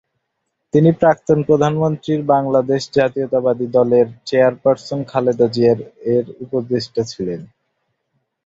তিনি 0.73 0.89
প্রাক্তন 0.99 1.39
প্রধানমন্ত্রীর 1.47 2.21
বাংলাদেশ 2.33 2.81
জাতীয়তাবাদী 2.97 3.67
দলের 3.77 4.07
চেয়ারপারসন 4.25 4.99
খালেদা 5.03 5.47
জিয়া 5.47 5.73
এর 6.13 6.25
উপদেষ্টা 6.43 7.01
ছিলেন। 7.11 7.41